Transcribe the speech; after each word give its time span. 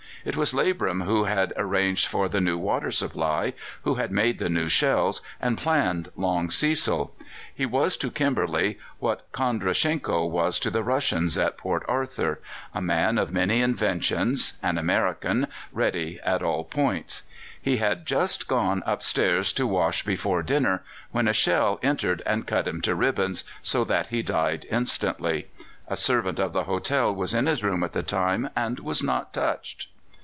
It 0.23 0.37
was 0.37 0.53
Labram 0.53 1.05
who 1.07 1.23
had 1.23 1.51
arranged 1.57 2.05
for 2.05 2.29
the 2.29 2.39
new 2.39 2.55
water 2.55 2.91
supply, 2.91 3.53
who 3.81 3.95
had 3.95 4.11
made 4.11 4.37
the 4.37 4.49
new 4.49 4.69
shells, 4.69 5.21
and 5.39 5.57
planned 5.57 6.09
"Long 6.15 6.51
Cecil." 6.51 7.15
He 7.51 7.65
was 7.65 7.97
to 7.97 8.11
Kimberley 8.11 8.77
what 8.99 9.31
Kondrachenko 9.31 10.29
was 10.29 10.59
to 10.59 10.69
the 10.69 10.83
Russians 10.83 11.39
at 11.39 11.57
Port 11.57 11.83
Arthur 11.87 12.39
a 12.71 12.79
man 12.79 13.17
of 13.17 13.31
many 13.33 13.61
inventions, 13.61 14.59
an 14.61 14.77
American, 14.77 15.47
ready 15.71 16.19
at 16.23 16.43
all 16.43 16.65
points. 16.65 17.23
He 17.59 17.77
had 17.77 18.05
just 18.05 18.47
gone 18.47 18.83
upstairs 18.85 19.51
to 19.53 19.65
wash 19.65 20.03
before 20.03 20.43
dinner, 20.43 20.83
when 21.09 21.27
a 21.27 21.33
shell 21.33 21.79
entered 21.81 22.21
and 22.27 22.45
cut 22.45 22.67
him 22.67 22.79
to 22.81 22.93
ribbons, 22.93 23.43
so 23.63 23.83
that 23.85 24.09
he 24.09 24.21
died 24.21 24.67
instantly. 24.69 25.47
A 25.87 25.97
servant 25.97 26.37
of 26.37 26.53
the 26.53 26.65
hotel 26.65 27.11
was 27.11 27.33
in 27.33 27.47
his 27.47 27.63
room 27.63 27.81
at 27.83 27.93
the 27.93 28.03
time, 28.03 28.51
and 28.55 28.81
was 28.81 29.01
not 29.01 29.33
touched. 29.33 29.87